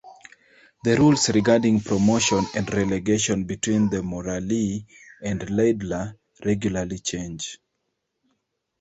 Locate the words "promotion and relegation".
1.81-3.43